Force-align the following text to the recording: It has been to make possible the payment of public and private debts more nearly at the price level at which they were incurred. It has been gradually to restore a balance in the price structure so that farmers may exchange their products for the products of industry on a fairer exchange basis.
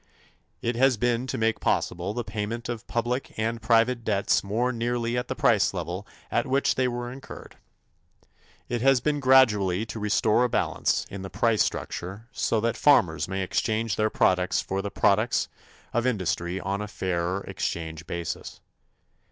It 0.63 0.75
has 0.77 0.97
been 0.97 1.27
to 1.27 1.37
make 1.37 1.59
possible 1.59 2.11
the 2.11 2.23
payment 2.23 2.67
of 2.69 2.87
public 2.87 3.37
and 3.37 3.61
private 3.61 4.03
debts 4.03 4.43
more 4.43 4.71
nearly 4.71 5.15
at 5.15 5.27
the 5.27 5.35
price 5.35 5.75
level 5.75 6.07
at 6.31 6.47
which 6.47 6.73
they 6.73 6.87
were 6.87 7.11
incurred. 7.11 7.57
It 8.67 8.81
has 8.81 8.99
been 8.99 9.19
gradually 9.19 9.85
to 9.85 9.99
restore 9.99 10.43
a 10.43 10.49
balance 10.49 11.05
in 11.11 11.21
the 11.21 11.29
price 11.29 11.61
structure 11.61 12.27
so 12.31 12.59
that 12.61 12.77
farmers 12.77 13.27
may 13.27 13.43
exchange 13.43 13.95
their 13.95 14.09
products 14.09 14.59
for 14.59 14.81
the 14.81 14.89
products 14.89 15.49
of 15.93 16.07
industry 16.07 16.59
on 16.59 16.81
a 16.81 16.87
fairer 16.87 17.43
exchange 17.43 18.07
basis. 18.07 18.59